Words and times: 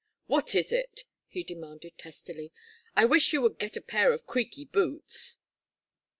"What 0.25 0.55
is 0.55 0.71
it?" 0.71 1.01
he 1.27 1.43
demanded, 1.43 1.95
testily. 1.99 2.51
"I 2.95 3.05
wish 3.05 3.33
you 3.33 3.41
would 3.43 3.59
get 3.59 3.77
a 3.77 3.81
pair 3.81 4.11
of 4.13 4.25
creaky 4.25 4.65
boots." 4.65 5.37